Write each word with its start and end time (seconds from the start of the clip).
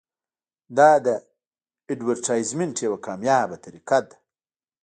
دا 0.77 0.91
د 1.05 1.07
اډورټایزمنټ 1.89 2.75
یوه 2.87 2.97
کامیابه 3.07 3.57
طریقه 3.65 3.99
ده. 4.09 4.15